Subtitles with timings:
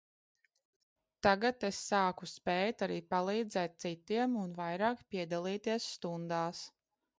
[1.27, 6.67] Tagad es sāku spēt arī palīdzēt citiem un vairāk piedalīties stundās.